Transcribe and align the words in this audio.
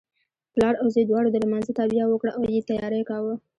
پلار 0.53 0.73
او 0.81 0.87
زوی 0.93 1.05
دواړو 1.07 1.29
د 1.31 1.37
لمانځه 1.43 1.71
تابیا 1.79 2.03
وکړه 2.07 2.31
او 2.37 2.41
یې 2.53 2.65
تیاری 2.69 3.01
کاوه. 3.09 3.33